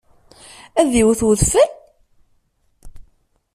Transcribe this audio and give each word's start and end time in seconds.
Ad 0.79 0.87
d-yewwet 0.89 1.21
udfel? 1.29 1.69